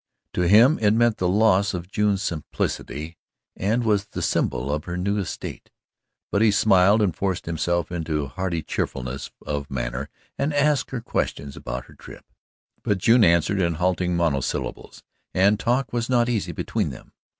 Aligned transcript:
To 0.33 0.47
him 0.47 0.79
it 0.79 0.95
meant 0.95 1.17
the 1.17 1.27
loss 1.27 1.75
of 1.75 1.91
June's 1.91 2.23
simplicity 2.23 3.19
and 3.55 3.83
was 3.83 4.05
the 4.07 4.23
symbol 4.23 4.71
of 4.73 4.85
her 4.85 4.97
new 4.97 5.19
estate, 5.19 5.69
but 6.31 6.41
he 6.41 6.49
smiled 6.49 7.03
and 7.03 7.15
forced 7.15 7.45
himself 7.45 7.91
into 7.91 8.25
hearty 8.25 8.63
cheerfulness 8.63 9.29
of 9.45 9.69
manner 9.69 10.09
and 10.39 10.55
asked 10.55 10.89
her 10.89 11.01
questions 11.01 11.55
about 11.55 11.85
her 11.85 11.93
trip. 11.93 12.25
But 12.81 12.97
June 12.97 13.23
answered 13.23 13.61
in 13.61 13.75
halting 13.75 14.15
monosyllables, 14.15 15.03
and 15.35 15.59
talk 15.59 15.93
was 15.93 16.09
not 16.09 16.27
easy 16.27 16.51
between 16.51 16.89
them. 16.89 17.13